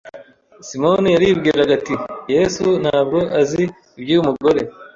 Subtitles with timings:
[0.67, 1.95] Simoni yaribwiraga ati:
[2.33, 3.63] Yesu ntabwo azi
[3.99, 4.61] iby'uyu mugore